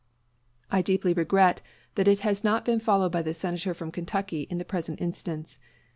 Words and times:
I 0.71 0.81
deeply 0.81 1.13
regret 1.13 1.61
that 1.93 2.07
it 2.07 2.21
has 2.21 2.43
not 2.43 2.65
been 2.65 2.79
followed 2.79 3.11
by 3.11 3.21
the 3.21 3.35
Senator 3.35 3.75
from 3.75 3.91
Kentucky 3.91 4.47
in 4.49 4.57
the 4.57 4.65
present 4.65 4.99
instance. 4.99 5.59